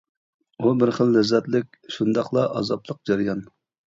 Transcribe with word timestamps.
ئۇ 0.63 0.71
بىر 0.83 0.91
خىل 0.99 1.11
لەززەتلىك 1.17 1.77
شۇنداقلا 1.97 2.45
ئازابلىق 2.61 3.01
جەريان. 3.11 3.45